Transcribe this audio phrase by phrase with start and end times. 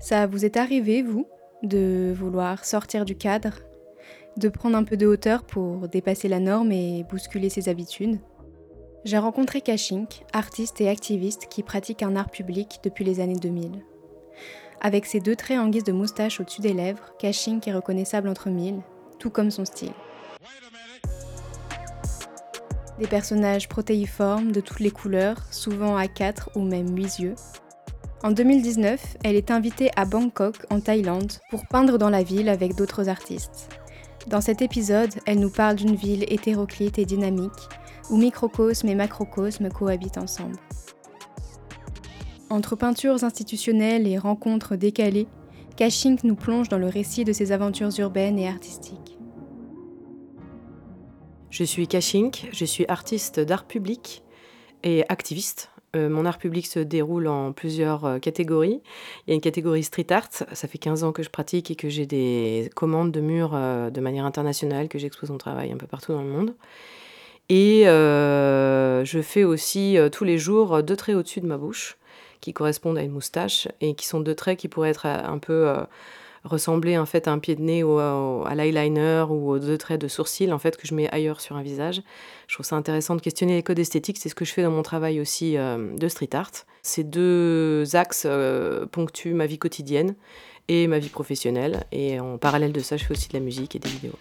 [0.00, 1.26] Ça vous est arrivé, vous,
[1.62, 3.52] de vouloir sortir du cadre,
[4.38, 8.18] de prendre un peu de hauteur pour dépasser la norme et bousculer ses habitudes?
[9.04, 13.84] J'ai rencontré Kashink, artiste et activiste qui pratique un art public depuis les années 2000.
[14.80, 18.48] Avec ses deux traits en guise de moustache au-dessus des lèvres, Kashink est reconnaissable entre
[18.48, 18.80] mille,
[19.18, 19.92] tout comme son style.
[22.98, 27.34] Des personnages protéiformes de toutes les couleurs, souvent à quatre ou même huit yeux,
[28.22, 32.74] en 2019, elle est invitée à Bangkok, en Thaïlande, pour peindre dans la ville avec
[32.74, 33.70] d'autres artistes.
[34.26, 37.50] Dans cet épisode, elle nous parle d'une ville hétéroclite et dynamique,
[38.10, 40.56] où microcosme et macrocosme cohabitent ensemble.
[42.50, 45.28] Entre peintures institutionnelles et rencontres décalées,
[45.76, 49.18] Kashink nous plonge dans le récit de ses aventures urbaines et artistiques.
[51.48, 54.22] Je suis Kashink, je suis artiste d'art public
[54.82, 58.80] et activiste euh, mon art public se déroule en plusieurs euh, catégories.
[59.26, 61.74] Il y a une catégorie street art, ça fait 15 ans que je pratique et
[61.74, 65.76] que j'ai des commandes de murs euh, de manière internationale, que j'expose mon travail un
[65.76, 66.54] peu partout dans le monde.
[67.48, 71.98] Et je fais aussi tous les jours deux traits au-dessus de ma bouche,
[72.40, 75.74] qui correspondent à une moustache, et qui sont deux traits qui pourraient être un peu
[76.44, 80.00] ressembler en fait à un pied de nez ou à, l'eyeliner ou aux deux traits
[80.00, 82.02] de sourcils en fait que je mets ailleurs sur un visage.
[82.48, 84.70] Je trouve ça intéressant de questionner les codes esthétiques, c'est ce que je fais dans
[84.70, 86.50] mon travail aussi euh, de street art.
[86.82, 90.14] Ces deux axes euh, ponctuent ma vie quotidienne
[90.68, 93.76] et ma vie professionnelle et en parallèle de ça, je fais aussi de la musique
[93.76, 94.16] et des vidéos.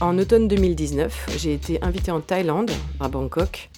[0.00, 3.70] En automne 2019, j'ai été invitée en Thaïlande, à Bangkok.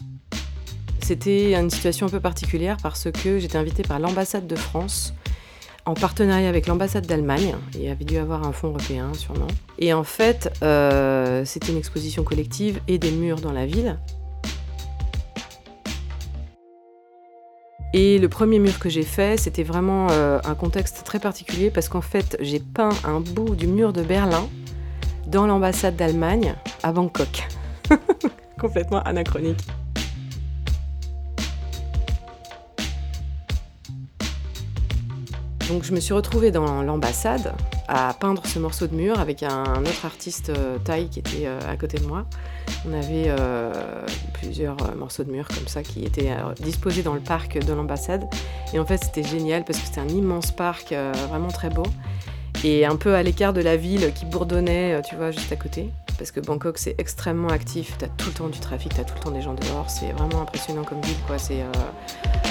[1.00, 5.12] C'était une situation un peu particulière parce que j'étais invitée par l'ambassade de France
[5.84, 7.54] en partenariat avec l'ambassade d'Allemagne.
[7.74, 9.46] Il y avait dû avoir un fonds européen sûrement.
[9.78, 13.98] Et en fait, euh, c'était une exposition collective et des murs dans la ville.
[17.92, 21.88] Et le premier mur que j'ai fait, c'était vraiment euh, un contexte très particulier parce
[21.88, 24.48] qu'en fait, j'ai peint un bout du mur de Berlin
[25.26, 27.48] dans l'ambassade d'Allemagne à Bangkok.
[28.60, 29.60] Complètement anachronique.
[35.68, 37.52] Donc je me suis retrouvée dans l'ambassade
[37.88, 41.58] à peindre ce morceau de mur avec un autre artiste euh, thaï qui était euh,
[41.68, 42.24] à côté de moi.
[42.88, 43.72] On avait euh,
[44.32, 48.24] plusieurs morceaux de mur comme ça qui étaient disposés dans le parc de l'ambassade.
[48.72, 50.94] Et en fait c'était génial parce que c'était un immense parc
[51.28, 51.84] vraiment très beau
[52.66, 55.56] et un peu à l'écart de la ville qui bourdonnait, euh, tu vois, juste à
[55.56, 55.90] côté.
[56.18, 59.20] Parce que Bangkok, c'est extrêmement actif, t'as tout le temps du trafic, t'as tout le
[59.20, 61.38] temps des gens dehors, c'est vraiment impressionnant comme ville, quoi.
[61.38, 61.66] C'est euh,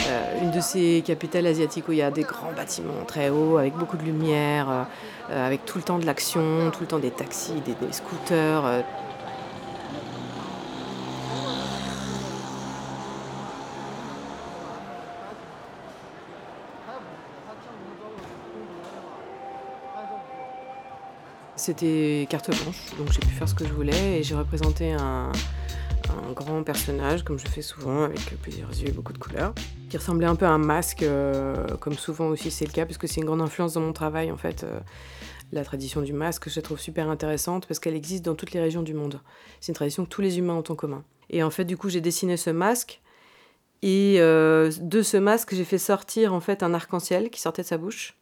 [0.07, 3.57] euh, une de ces capitales asiatiques où il y a des grands bâtiments très hauts,
[3.57, 4.87] avec beaucoup de lumière,
[5.29, 8.83] avec tout le temps de l'action, tout le temps des taxis, des, des scooters.
[21.55, 25.31] C'était carte blanche, donc j'ai pu faire ce que je voulais et j'ai représenté un,
[26.33, 29.53] grand personnage, comme je fais souvent, avec plusieurs yeux et beaucoup de couleurs,
[29.89, 32.97] qui ressemblait un peu à un masque, euh, comme souvent aussi c'est le cas, parce
[32.97, 34.63] que c'est une grande influence dans mon travail en fait.
[34.63, 34.79] Euh,
[35.51, 38.59] la tradition du masque, je la trouve super intéressante parce qu'elle existe dans toutes les
[38.59, 39.21] régions du monde.
[39.61, 41.03] C'est une tradition que tous les humains ont en commun.
[41.29, 43.01] Et en fait, du coup, j'ai dessiné ce masque
[43.81, 47.67] et euh, de ce masque, j'ai fait sortir en fait un arc-en-ciel qui sortait de
[47.67, 48.15] sa bouche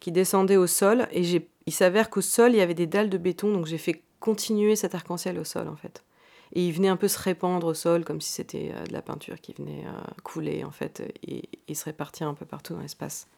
[0.00, 1.06] qui descendait au sol.
[1.12, 1.22] Et
[1.66, 4.76] il s'avère qu'au sol, il y avait des dalles de béton, donc j'ai fait continuer
[4.76, 6.04] cet arc-en-ciel au sol, en fait.
[6.52, 9.02] Et il venait un peu se répandre au sol, comme si c'était euh, de la
[9.02, 13.28] peinture qui venait euh, couler, en fait, et, se répartir un peu partout dans l'espace.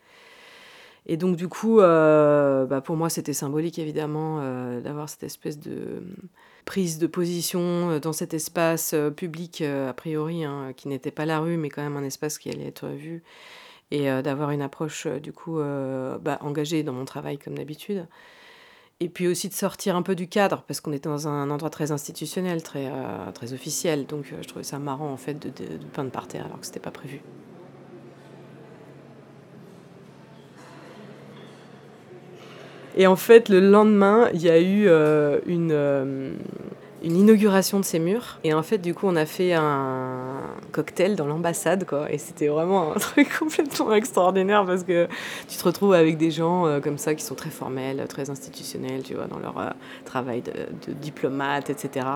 [1.04, 4.40] Et donc, du coup, euh, bah, pour moi, c'était symbolique, évidemment,
[4.80, 6.02] d'avoir cette espèce de
[6.64, 11.56] prise de position dans cet espace public, a priori, hein, qui n'était pas la rue,
[11.56, 13.22] mais quand même un espace qui allait être vu
[13.92, 17.54] et euh, d'avoir une approche euh, du coup euh, bah, engagée dans mon travail comme
[17.54, 18.06] d'habitude.
[19.00, 21.70] Et puis aussi de sortir un peu du cadre, parce qu'on était dans un endroit
[21.70, 22.88] très institutionnel, très,
[23.34, 24.06] très officiel.
[24.06, 25.50] Donc je trouvais ça marrant en fait de,
[25.92, 27.20] peindre par terre alors que c'était pas prévu.
[32.94, 34.86] Et en fait, le lendemain, il y a eu
[35.46, 36.36] une,
[37.02, 38.38] une inauguration de ces murs.
[38.44, 40.40] Et en fait, du coup, on a fait un
[40.72, 42.10] cocktail dans l'ambassade, quoi.
[42.10, 45.08] Et c'était vraiment un truc complètement extraordinaire parce que
[45.48, 49.02] tu te retrouves avec des gens euh, comme ça qui sont très formels, très institutionnels,
[49.02, 49.70] tu vois, dans leur euh,
[50.04, 52.06] travail de, diplomate, etc.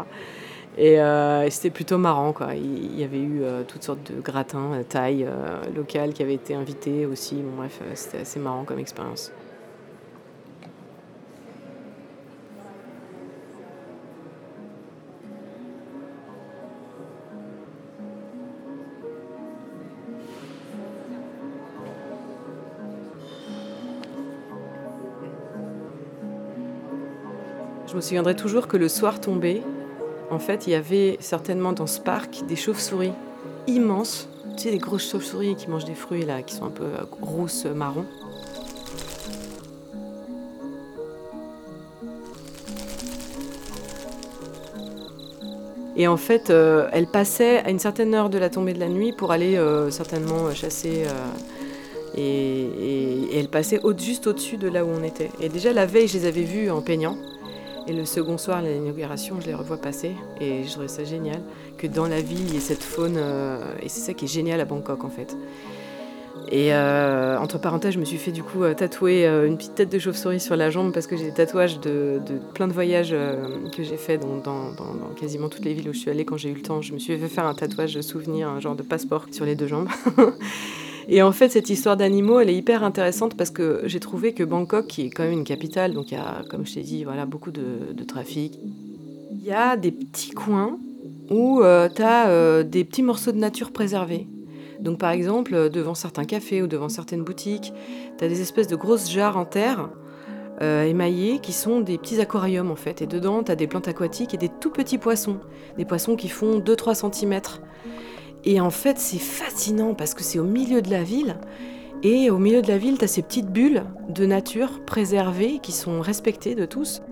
[0.79, 2.55] Euh, et, c'était plutôt marrant, quoi.
[2.55, 5.27] Il y avait eu toutes sortes de gratins, taille
[5.75, 7.37] locales qui avaient été invités aussi.
[7.37, 9.33] Bon, bref, c'était assez marrant comme expérience.
[27.97, 29.63] Je me souviendrai toujours que le soir tombé,
[30.31, 33.15] en fait, il y avait certainement dans ce parc des chauves-souris
[33.67, 34.29] immenses.
[34.55, 37.07] Tu sais, les grosses chauves-souris qui mangent des fruits, là, qui sont un peu euh,
[37.23, 38.05] rousses, euh, marron.
[45.97, 48.91] Et en fait, euh, elles passaient à une certaine heure de la tombée de la
[48.91, 49.59] nuit pour aller
[49.89, 51.07] certainement chasser.
[52.15, 55.31] et, et, elles passaient juste au-dessus de là où on était.
[55.41, 57.17] Et déjà la veille, je les avais vues en peignant.
[57.89, 61.41] Et le second soir, l'inauguration, je les revois passer et je trouvais ça génial
[61.79, 63.17] que dans la ville, il y ait cette faune.
[63.17, 65.37] Euh, et c'est ça qui est génial à Bangkok en fait.
[66.51, 69.91] Et euh, entre parenthèses, je me suis fait du coup euh, tatouer une petite tête
[69.91, 72.21] de chauve-souris sur la jambe parce que j'ai des tatouages de,
[72.55, 73.15] plein de voyages
[73.77, 74.75] que j'ai fait dans, dans,
[75.17, 76.83] quasiment toutes les villes où je suis allée quand j'ai eu le temps.
[76.83, 79.55] Je me suis fait faire un tatouage de souvenir, un genre de passeport sur les
[79.55, 79.89] deux jambes.
[81.09, 84.43] Et en fait, cette histoire d'animaux, elle est hyper intéressante parce que j'ai trouvé que
[84.43, 87.05] Bangkok, qui est quand même une capitale, donc il y a, comme je t'ai dit,
[87.05, 88.59] voilà, beaucoup de, trafic,
[89.31, 90.79] il y a des petits coins
[91.31, 94.27] où euh, tu as euh, des petits morceaux de nature préservés.
[94.81, 97.73] Donc par exemple, devant certains cafés ou devant certaines boutiques,
[98.19, 99.89] tu as des espèces de grosses jarres en terre
[100.63, 103.03] euh, émaillées qui sont des petits aquariums en fait.
[103.03, 105.39] Et dedans, tu as des plantes aquatiques et des tout petits poissons.
[105.77, 107.41] Des poissons qui font 2-3 cm.
[108.47, 111.37] Et en fait, c'est fascinant parce que c'est au milieu de la ville.
[112.05, 115.73] Et au milieu de la ville, tu as ces petites bulles de nature préservées qui
[115.73, 117.03] sont respectées de tous.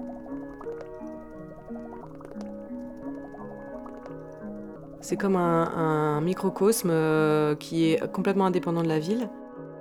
[5.01, 9.29] C'est comme un, microcosme euh, qui est complètement indépendant de la ville.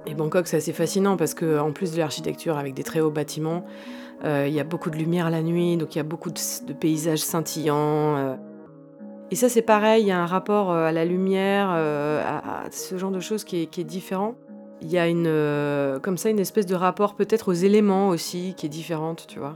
[0.07, 3.63] Et Bangkok, c'est assez fascinant parce qu'en plus de l'architecture avec des très hauts bâtiments,
[4.25, 6.73] euh, il y a beaucoup de lumière la nuit, donc il y a beaucoup de,
[6.73, 8.17] paysages scintillants.
[8.17, 8.35] Euh.
[9.33, 12.69] Et ça, c'est pareil, il y a un rapport euh, à la lumière, euh, à,
[12.69, 14.35] ce genre de choses qui est, différent.
[14.79, 18.53] Il y a une, euh, comme ça une espèce de rapport peut-être aux éléments aussi
[18.55, 19.55] qui est différente, tu vois.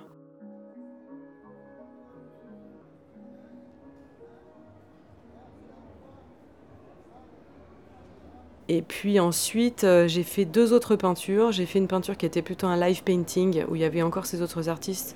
[8.68, 11.51] Et puis ensuite, j'ai fait deux autres peintures.
[11.51, 14.25] J'ai fait une peinture qui était plutôt un live painting, où il y avait encore
[14.25, 15.15] ces autres artistes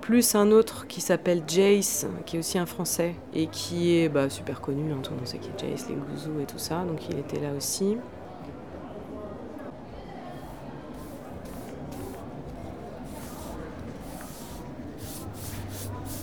[0.00, 4.30] plus un autre qui s'appelle Jace, qui est aussi un français et qui est bah,
[4.30, 6.84] super connu, hein, tout le monde sait qui est Jace, les gouzous et tout ça,
[6.84, 7.96] donc il était là aussi.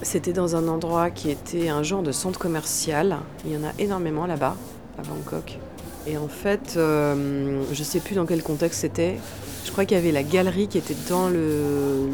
[0.01, 3.17] C'était dans un endroit qui était un genre de centre commercial.
[3.43, 4.55] Il y en a énormément là-bas,
[4.99, 5.57] à Bangkok.
[6.07, 9.17] Et en fait, euh, je sais plus dans quel contexte c'était.
[9.65, 12.07] Je crois qu'il y avait la galerie qui était dans le,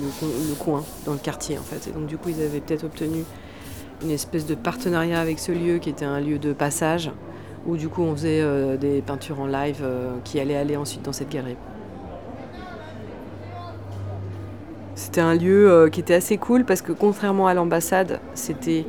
[0.57, 1.89] coin, dans le quartier en fait.
[1.89, 3.25] Et donc du coup, ils avaient peut-être obtenu
[4.01, 7.11] une espèce de partenariat avec ce lieu qui était un lieu de passage,
[7.67, 11.03] où du coup on faisait euh, des peintures en live euh, qui allaient aller ensuite
[11.03, 11.57] dans cette galerie.
[14.95, 18.85] C'était un lieu euh, qui était assez cool parce que contrairement à l'ambassade, c'était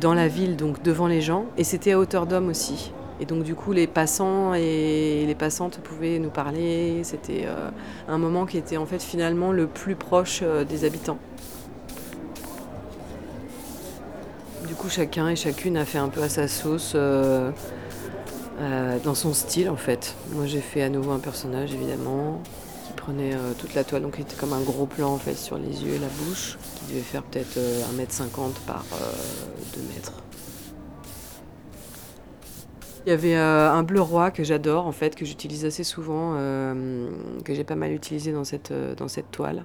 [0.00, 2.92] dans la ville, donc devant les gens, et c'était à hauteur d'homme aussi.
[3.20, 7.02] Et donc du coup, les passants et les passantes pouvaient nous parler.
[7.02, 7.70] C'était euh,
[8.06, 11.18] un moment qui était en fait finalement le plus proche euh, des habitants.
[14.66, 17.50] Du coup, chacun et chacune a fait un peu à sa sauce, euh,
[19.02, 20.14] dans son style en fait.
[20.32, 22.40] Moi, j'ai fait à nouveau un personnage évidemment
[22.86, 25.58] qui prenait toute la toile, donc il était comme un gros plan en fait sur
[25.58, 27.58] les yeux et la bouche, qui devait faire peut-être
[27.96, 28.84] 1m50 par
[29.74, 30.12] 2 mètres.
[33.08, 36.34] Il y avait euh, un bleu roi que j'adore en fait, que j'utilise assez souvent,
[36.36, 37.08] euh,
[37.42, 39.64] que j'ai pas mal utilisé dans cette, euh, dans cette toile.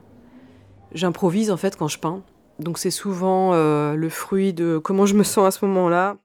[0.93, 2.23] J'improvise en fait quand je peins,
[2.59, 6.15] donc c'est souvent le fruit de comment je me sens à ce moment-là.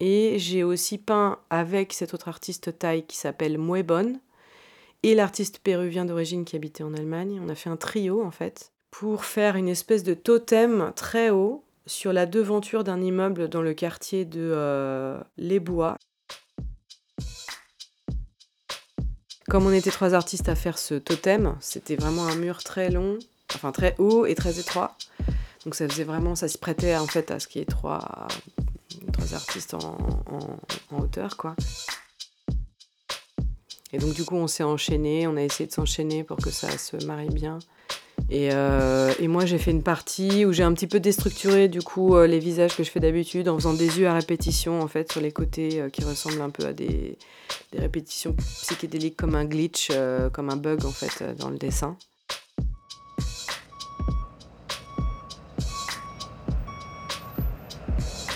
[0.00, 4.18] Et j'ai aussi peint avec cet autre artiste thaï qui s'appelle Muebon
[5.02, 7.42] et l'artiste péruvien d'origine qui habitait en Allemagne.
[7.44, 11.62] On a fait un trio en fait pour faire une espèce de totem très haut
[11.84, 15.98] sur la devanture d'un immeuble dans le quartier de Les Bois.
[19.48, 23.18] Comme on était trois artistes à faire ce totem, c'était vraiment un mur très long,
[23.54, 24.96] enfin très haut et très étroit.
[25.64, 28.26] Donc ça faisait vraiment, ça se prêtait en fait à ce qu'il y ait trois,
[29.12, 29.98] trois artistes en,
[30.98, 31.54] hauteur, quoi.
[33.92, 36.76] Et donc du coup on s'est enchaîné, on a essayé de s'enchaîner pour que ça
[36.76, 37.60] se marie bien.
[38.32, 42.16] Euh, et, moi, j'ai fait une partie où j'ai un petit peu déstructuré du coup
[42.16, 45.12] euh, les visages que je fais d'habitude en faisant des yeux à répétition en fait
[45.12, 47.18] sur les côtés euh, qui ressemblent un peu à des,
[47.72, 49.90] des répétitions psychédéliques comme un glitch,
[50.32, 51.96] comme un bug en fait dans le dessin.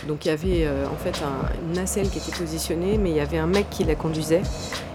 [0.06, 1.22] Donc il y avait euh, en fait
[1.62, 4.42] une nacelle qui était positionnée, mais il y avait un mec qui la conduisait.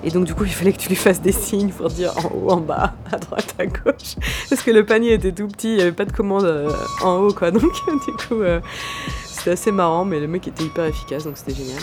[0.04, 2.32] Et donc du coup, il fallait que tu lui fasses des signes pour dire en
[2.36, 4.16] haut, en bas, à droite, à gauche.
[4.50, 6.72] Parce que le panier était tout petit, il n'y avait pas de commande euh,
[7.02, 7.52] en haut, quoi.
[7.56, 8.60] Donc du coup, euh,
[9.26, 11.82] c'était assez marrant, mais le mec était hyper efficace, donc c'était génial.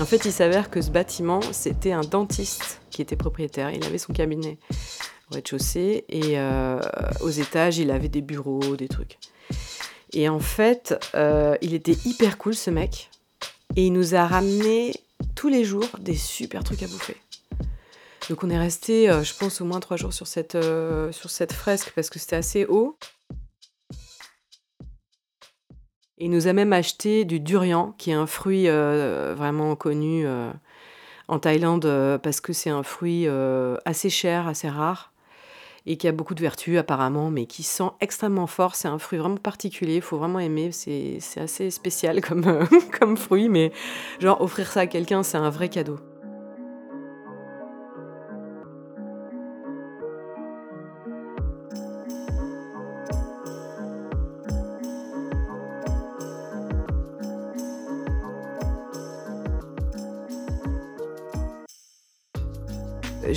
[0.00, 3.70] En fait, il s'avère que ce bâtiment, c'était un dentiste qui était propriétaire.
[3.70, 4.58] Il avait son cabinet
[5.30, 6.80] au rez-de-chaussée et euh,
[7.20, 9.18] aux étages, il avait des bureaux, des trucs.
[10.12, 13.10] Et en fait, euh, il était hyper cool ce mec
[13.76, 14.94] et il nous a ramené
[15.34, 17.16] tous les jours des super trucs à bouffer.
[18.30, 20.56] Donc on est resté, euh, je pense, au moins trois jours sur cette,
[21.10, 22.96] sur cette fresque parce que c'était assez haut.
[26.20, 30.26] Il nous a même acheté du durian, qui est un fruit vraiment connu
[31.28, 33.28] en Thaïlande parce que c'est un fruit
[33.84, 35.12] assez cher, assez rare
[35.88, 38.74] et qui a beaucoup de vertus apparemment, mais qui sent extrêmement fort.
[38.74, 40.70] C'est un fruit vraiment particulier, il faut vraiment aimer.
[40.70, 42.68] C'est assez spécial comme,
[43.00, 43.72] comme fruit, mais
[44.20, 45.98] genre offrir ça à quelqu'un, c'est un vrai cadeau.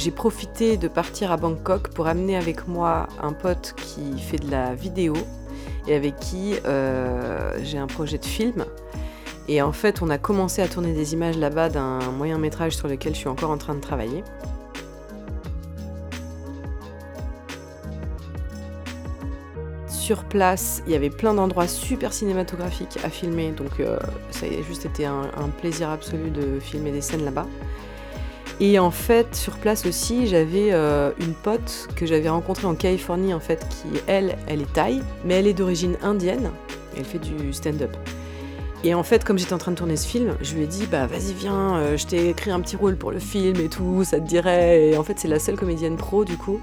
[0.01, 4.50] J'ai profité de partir à Bangkok pour amener avec moi un pote qui fait de
[4.50, 5.13] la vidéo
[5.88, 8.65] et avec qui euh, j'ai un projet de film.
[9.48, 12.88] Et en fait, on a commencé à tourner des images là-bas d'un moyen métrage sur
[12.88, 14.24] lequel je suis encore en train de travailler.
[19.88, 24.00] Sur place, il y avait plein d'endroits super cinématographiques à filmer, donc euh,
[24.31, 25.29] ça a juste été un
[25.60, 27.46] plaisir absolu de filmer des scènes là-bas.
[28.63, 33.33] Et en fait, sur place aussi, j'avais euh, une pote que j'avais rencontrée en Californie,
[33.33, 36.51] en fait, qui, elle, elle est thaï, mais elle est d'origine indienne.
[36.95, 37.97] Elle fait du stand-up.
[38.83, 40.85] Et en fait, comme j'étais en train de tourner ce film, je lui ai dit,
[40.85, 44.03] bah vas-y, viens, euh, je t'ai écrit un petit rôle pour le film et tout,
[44.03, 44.89] ça te dirait.
[44.89, 46.61] Et en fait, c'est la seule comédienne pro, du coup,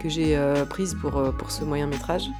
[0.00, 2.30] que j'ai euh, prise pour, pour ce moyen métrage.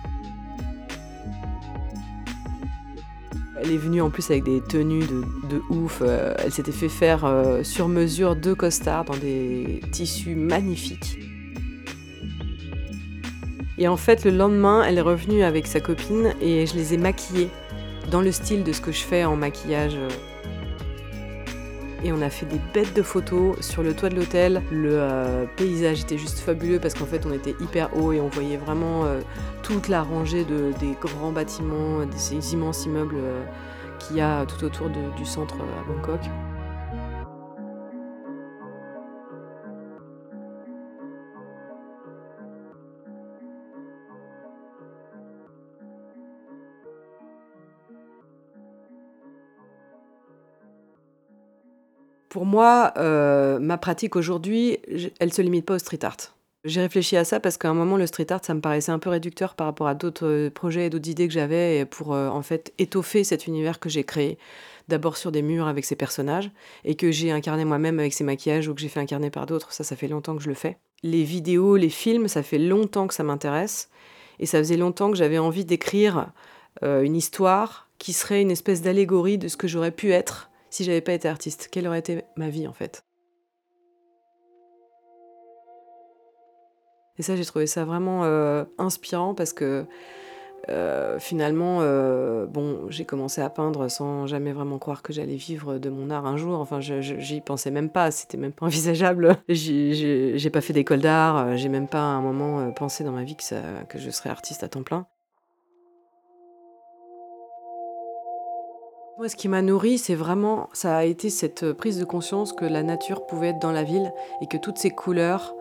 [3.62, 6.00] Elle est venue en plus avec des tenues de, ouf.
[6.02, 11.18] Euh, elle s'était fait faire euh, sur mesure deux costards dans des tissus magnifiques.
[13.76, 16.96] Et en fait, le lendemain, elle est revenue avec sa copine et je les ai
[16.96, 17.50] maquillées
[18.10, 19.96] dans le style de ce que je fais en maquillage.
[22.02, 24.62] Et on a fait des bêtes de photos sur le toit de l'hôtel.
[24.70, 28.28] Le euh, paysage était juste fabuleux parce qu'en fait on était hyper haut et on
[28.28, 29.04] voyait vraiment
[29.62, 33.44] toute la rangée de, des grands bâtiments, de ces immenses immeubles euh,
[33.98, 36.20] qu'il y a tout autour du centre à Bangkok.
[52.30, 54.78] Pour moi, euh, ma pratique aujourd'hui,
[55.18, 56.16] elle se limite pas au street art.
[56.64, 59.00] J'ai réfléchi à ça parce qu'à un moment, le street art, ça me paraissait un
[59.00, 62.28] peu réducteur par rapport à d'autres euh, projets et d'autres idées que j'avais pour euh,
[62.28, 64.38] en fait étoffer cet univers que j'ai créé.
[64.86, 66.52] D'abord sur des murs avec ces personnages
[66.84, 69.72] et que j'ai incarné moi-même avec ces maquillages ou que j'ai fait incarner par d'autres.
[69.72, 70.78] Ça, ça fait longtemps que je le fais.
[71.02, 73.88] Les vidéos, les films, ça fait longtemps que ça m'intéresse
[74.38, 76.30] et ça faisait longtemps que j'avais envie d'écrire
[76.82, 81.00] une histoire qui serait une espèce d'allégorie de ce que j'aurais pu être si j'avais
[81.00, 81.68] pas été artiste.
[81.70, 83.04] Quelle aurait été ma vie en fait?
[87.20, 89.84] Et ça, j'ai trouvé ça vraiment euh, inspirant parce que
[90.70, 95.76] euh, finalement, euh, bon, j'ai commencé à peindre sans jamais vraiment croire que j'allais vivre
[95.76, 96.58] de mon art un jour.
[96.58, 99.36] Enfin, j'y pensais même pas, c'était même pas envisageable.
[99.50, 103.36] J'ai pas fait d'école d'art, j'ai même pas à un moment pensé dans ma vie
[103.36, 105.06] que, je serais artiste à temps plein.
[109.20, 112.64] Moi, ce qui m'a nourri, c'est vraiment, ça a été cette prise de conscience que
[112.64, 114.10] la nature pouvait être dans la ville
[114.40, 115.54] et que toutes ces couleurs,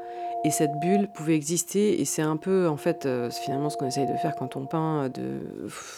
[0.46, 3.88] et cette bulle pouvait exister, et c'est un peu, en fait, euh, finalement ce qu'on
[3.88, 5.42] essaye de faire quand on peint, de,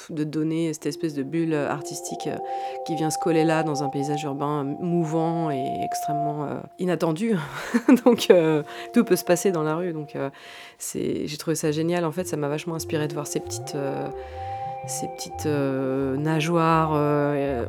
[0.09, 2.37] de donner cette espèce de bulle artistique euh,
[2.87, 7.35] qui vient se coller là dans un paysage urbain mouvant et extrêmement euh, inattendu.
[8.05, 8.33] donc
[8.91, 9.93] tout peut se passer dans la rue.
[9.93, 10.17] Donc
[10.95, 12.05] j'ai trouvé ça génial.
[12.05, 13.75] En fait, ça m'a vachement inspiré de voir ces petites
[14.87, 16.91] ces petites nageoires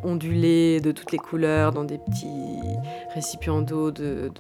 [0.03, 2.61] ondulées de toutes les couleurs dans des petits
[3.15, 4.31] récipients d'eau de,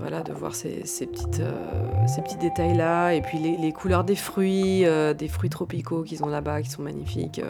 [0.00, 5.28] voilà, de voir euh, ces petits détails-là, et puis les, couleurs des fruits, euh, des
[5.28, 7.40] fruits tropicaux qu'ils ont là-bas, qui sont magnifiques.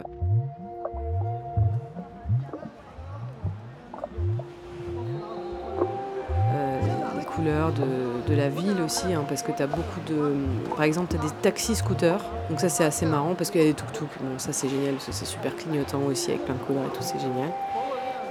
[7.41, 10.35] De, la ville aussi, hein, parce que tu as beaucoup de.
[10.75, 13.67] Par exemple, tu as des taxis-scooters, donc ça c'est assez marrant parce qu'il y a
[13.67, 16.95] des tuk-tuk, bon ça c'est génial, c'est super clignotant aussi avec plein de couleurs et
[16.95, 17.51] tout, c'est génial.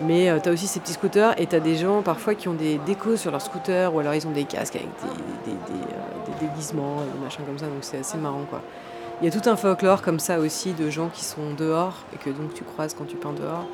[0.02, 2.54] Mais tu as aussi ces petits scooters et tu as des gens parfois qui ont
[2.54, 4.88] des décos sur leur scooter ou alors ils ont des casques avec
[5.44, 8.62] des, des déguisements et des machins comme ça, donc c'est assez marrant quoi.
[9.20, 12.16] Il y a tout un folklore comme ça aussi de gens qui sont dehors et
[12.16, 13.66] que donc tu croises quand tu peins dehors.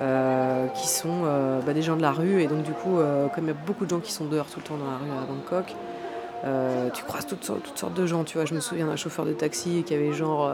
[0.00, 2.42] Euh, qui sont euh, bah, des gens de la rue.
[2.42, 4.46] Et donc, du coup, euh, comme il y a beaucoup de gens qui sont dehors
[4.46, 5.76] tout le temps dans la rue à Bangkok,
[6.92, 8.24] tu croises toutes sortes, toutes sortes de gens.
[8.24, 10.52] Tu vois, je me souviens d'un chauffeur de taxi qui avait genre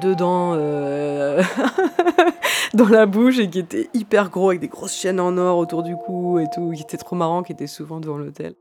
[0.00, 0.54] deux dents
[2.74, 5.84] dans la bouche et qui était hyper gros avec des grosses chaînes en or autour
[5.84, 8.54] du cou et tout, qui était trop marrant, qui était souvent devant l'hôtel.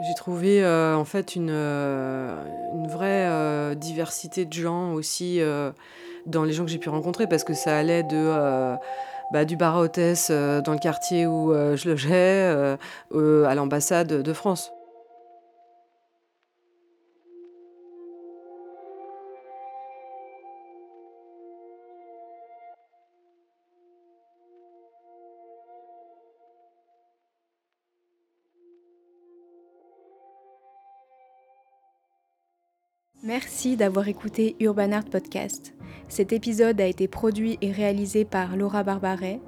[0.00, 2.34] J'ai trouvé euh, en fait une, euh,
[2.88, 5.40] vraie euh, diversité de gens aussi
[6.26, 8.76] dans les gens que j'ai pu rencontrer parce que ça allait de
[9.32, 12.76] bah, du bar à hôtesse dans le quartier où je logeais
[13.46, 14.72] à l'ambassade de France.
[33.24, 35.74] Merci d'avoir écouté Urban Art Podcast.
[36.08, 39.40] Cet épisode a été produit et réalisé par Laura Barbaret.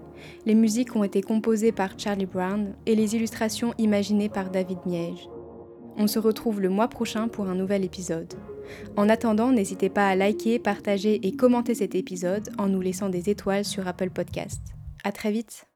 [0.47, 5.29] Les musiques ont été composées par Charlie Brown et les illustrations imaginées par David Miege.
[5.97, 8.35] On se retrouve le mois prochain pour un nouvel épisode.
[8.97, 13.29] En attendant, n'hésitez pas à liker, partager et commenter cet épisode en nous laissant des
[13.29, 14.63] étoiles sur Apple Podcast.
[15.03, 15.67] À très vite!